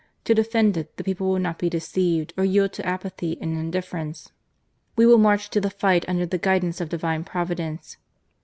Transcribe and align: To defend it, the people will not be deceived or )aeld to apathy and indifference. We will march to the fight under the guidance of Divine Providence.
To 0.23 0.33
defend 0.33 0.77
it, 0.77 0.97
the 0.97 1.03
people 1.03 1.29
will 1.29 1.37
not 1.37 1.59
be 1.59 1.69
deceived 1.69 2.33
or 2.35 2.43
)aeld 2.43 2.71
to 2.71 2.83
apathy 2.87 3.37
and 3.39 3.55
indifference. 3.55 4.31
We 4.95 5.05
will 5.05 5.19
march 5.19 5.51
to 5.51 5.61
the 5.61 5.69
fight 5.69 6.05
under 6.09 6.25
the 6.25 6.39
guidance 6.39 6.81
of 6.81 6.89
Divine 6.89 7.23
Providence. 7.23 7.97